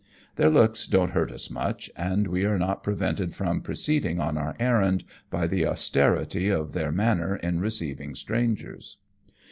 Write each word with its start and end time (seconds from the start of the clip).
Their 0.35 0.49
looks 0.49 0.87
don't 0.87 1.11
hurt 1.11 1.31
us 1.31 1.51
much, 1.51 1.91
and 1.95 2.25
we 2.25 2.43
are 2.43 2.57
not 2.57 2.81
prevented 2.81 3.35
from 3.35 3.61
proceeding 3.61 4.19
on 4.19 4.35
our 4.35 4.55
errand 4.59 5.03
by 5.29 5.45
the 5.45 5.67
austerity 5.67 6.49
of 6.49 6.73
their 6.73 6.91
manner 6.91 7.35
in 7.35 7.59
receiving 7.59 8.15
strangers. 8.15 8.97